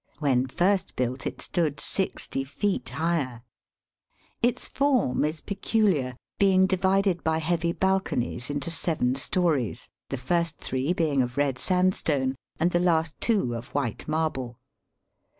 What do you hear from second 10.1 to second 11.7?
first three being of red